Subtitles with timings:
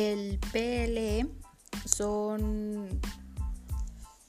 [0.00, 1.28] El PLE
[1.84, 2.88] son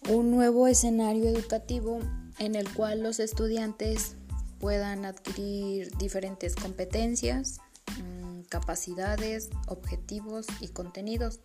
[0.10, 2.00] un nuevo escenario educativo
[2.40, 4.18] en el cual los estudiantes
[4.60, 7.62] puedan adquirir diferentes competencias,
[8.04, 11.40] mm, capacidades, objetivos y contenidos,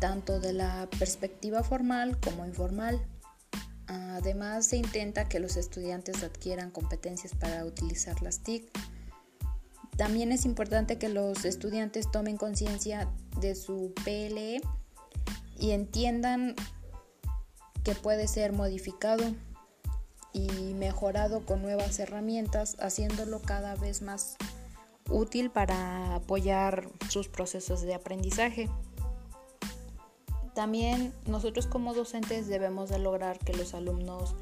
[0.00, 3.06] tanto de la perspectiva formal como informal.
[3.86, 8.68] Además, se intenta que los estudiantes adquieran competencias para utilizar las TIC.
[9.96, 13.08] También es importante que los estudiantes tomen conciencia
[13.40, 14.60] de su PLE
[15.56, 16.56] y entiendan
[17.84, 19.22] que puede ser modificado
[20.32, 24.36] y mejorado con nuevas herramientas, haciéndolo cada vez más
[25.08, 28.68] útil para apoyar sus procesos de aprendizaje.
[30.54, 34.34] También nosotros como docentes debemos de lograr que los alumnos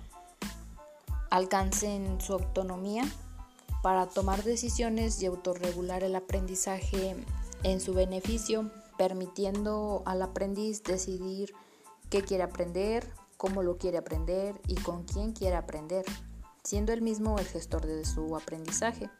[1.30, 3.04] alcancen su autonomía
[3.82, 7.16] para tomar decisiones y autorregular el aprendizaje
[7.64, 11.52] en su beneficio, permitiendo al aprendiz decidir
[12.08, 16.04] qué quiere aprender, cómo lo quiere aprender y con quién quiere aprender,
[16.62, 19.10] siendo él mismo el gestor de su aprendizaje.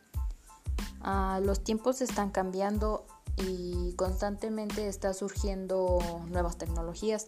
[1.01, 3.05] Ah, los tiempos están cambiando
[3.37, 7.27] y constantemente está surgiendo nuevas tecnologías,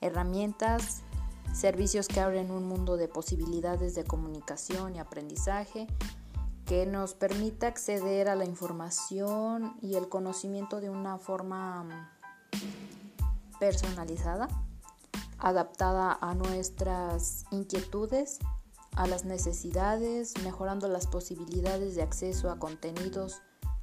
[0.00, 1.02] herramientas,
[1.52, 5.86] servicios que abren un mundo de posibilidades de comunicación y aprendizaje
[6.70, 12.12] que nos permita acceder a la información y el conocimiento de una forma
[13.58, 14.46] personalizada,
[15.36, 18.38] adaptada a nuestras inquietudes,
[18.94, 23.42] a las necesidades, mejorando las posibilidades de acceso a contenidos,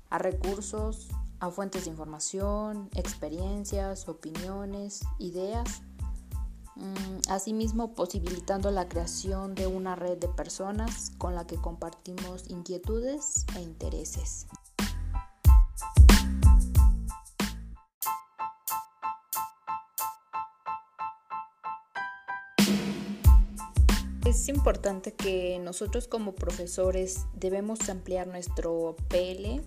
[0.10, 1.10] a recursos,
[1.42, 5.87] a fuentes de información, experiencias, opiniones, ideas, mm,
[7.30, 13.62] asimismo posibilitando la creación de una red de personas con la que compartimos inquietudes e
[13.62, 14.48] intereses.
[24.26, 29.62] Es importante que nosotros como profesores debemos ampliar nuestro PL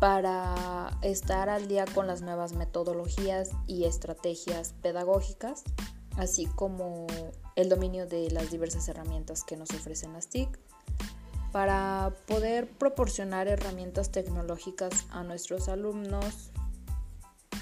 [0.00, 5.62] para estar al día con las nuevas metodologías y estrategias pedagógicas,
[6.16, 7.06] así como
[7.56, 10.58] el dominio de las diversas herramientas que nos ofrecen las TIC,
[11.52, 16.50] para poder proporcionar herramientas tecnológicas a nuestros alumnos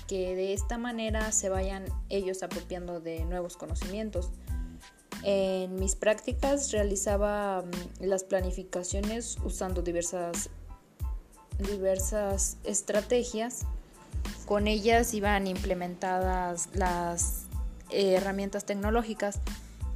[0.07, 4.31] que de esta manera se vayan ellos apropiando de nuevos conocimientos.
[5.23, 10.51] En mis prácticas realizaba mm, las planificaciones usando diversas
[11.59, 13.67] diversas estrategias.
[14.47, 17.50] Con ellas iban implementadas las
[17.93, 19.41] herramientas tecnológicas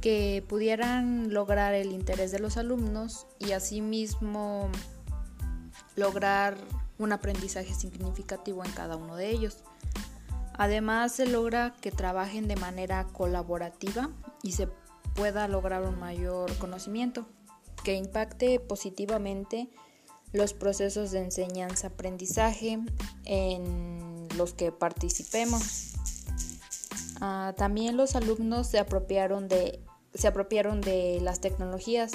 [0.01, 4.69] que pudieran lograr el interés de los alumnos y asimismo
[5.95, 6.57] lograr
[6.99, 9.63] un aprendizaje significativo en cada uno de ellos.
[10.53, 14.09] Además se logra que trabajen de manera colaborativa
[14.41, 14.67] y se
[15.15, 17.25] pueda lograr un mayor conocimiento
[17.83, 19.69] que impacte positivamente
[20.33, 22.79] los procesos de enseñanza-aprendizaje
[23.25, 25.93] en los que participemos.
[27.21, 29.79] Ah, también los alumnos se apropiaron, de,
[30.13, 32.11] se apropiaron de las tecnologías.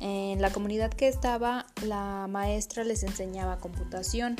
[0.00, 4.36] En la comunidad que estaba, la maestra les enseñaba computación.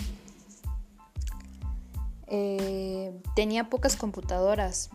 [2.29, 4.91] Eh, tenía pocas computadoras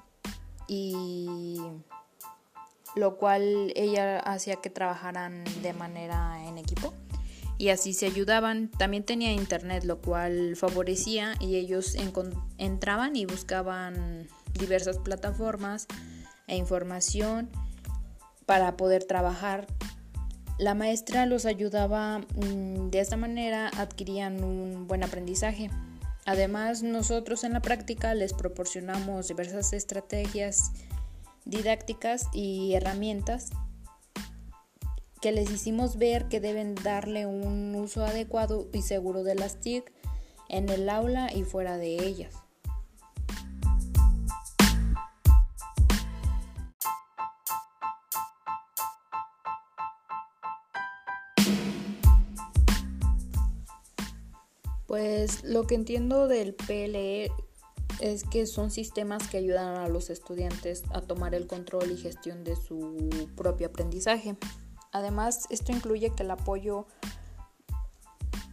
[0.67, 1.59] y
[2.95, 6.93] lo cual ella hacía que trabajaran de manera en equipo
[7.57, 8.69] y así se ayudaban.
[8.69, 11.95] También tenía internet, lo cual favorecía y ellos
[12.57, 15.87] entraban y buscaban diversas plataformas
[16.47, 17.49] e información
[18.45, 19.67] para poder trabajar.
[20.59, 25.69] La maestra los ayudaba mm, de esta manera, adquirían un buen aprendizaje.
[26.25, 30.71] Además, nosotros en la práctica les proporcionamos diversas estrategias
[31.45, 33.49] didácticas y herramientas
[35.21, 39.91] que les hicimos ver que deben darle un uso adecuado y seguro de las TIC
[40.49, 42.42] en el aula y fuera de ellas.
[54.93, 57.31] Pues lo que entiendo del PLE
[57.99, 62.43] es que son sistemas que ayudan a los estudiantes a tomar el control y gestión
[62.43, 64.37] de su propio aprendizaje.
[64.91, 66.85] Además, esto incluye que el apoyo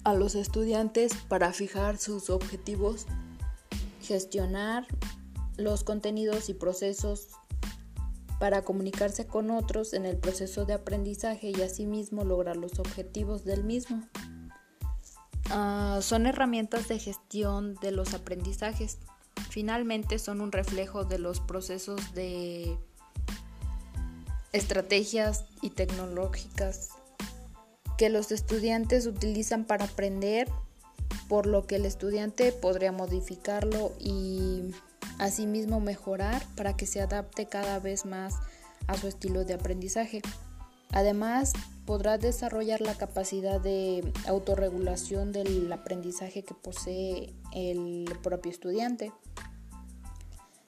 [0.03, 3.05] a los estudiantes para fijar sus objetivos,
[4.01, 4.87] gestionar
[5.59, 7.29] los contenidos y procesos
[8.39, 13.63] para comunicarse con otros en el proceso de aprendizaje y asimismo lograr los objetivos del
[13.63, 14.09] mismo.
[15.51, 18.99] Ah, son herramientas de gestión de los aprendizajes.
[19.49, 22.79] Finalmente son un reflejo de los procesos de
[24.53, 26.91] estrategias y tecnológicas
[27.97, 30.49] que los estudiantes utilizan para aprender,
[31.29, 34.71] por lo que el estudiante podría modificarlo y
[35.19, 38.37] asimismo mejorar para que se adapte cada vez más
[38.87, 40.23] a su estilo de aprendizaje.
[40.93, 41.53] Además,
[41.85, 49.13] podrá desarrollar la capacidad de autorregulación del aprendizaje que posee el propio estudiante,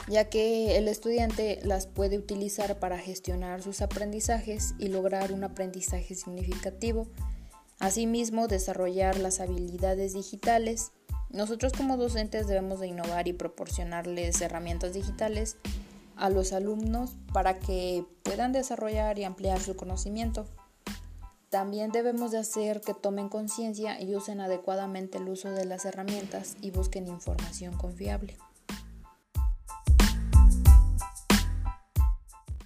[0.09, 6.15] ya que el estudiante las puede utilizar para gestionar sus aprendizajes y lograr un aprendizaje
[6.15, 7.09] significativo.
[7.79, 10.93] Asimismo, desarrollar las habilidades digitales.
[11.31, 15.57] Nosotros como docentes debemos de innovar y proporcionarles herramientas digitales
[16.23, 20.47] a los alumnos para que puedan desarrollar y ampliar su conocimiento.
[21.51, 26.57] También debemos de hacer que tomen conciencia y usen adecuadamente el uso de las herramientas
[26.61, 28.37] y busquen información confiable.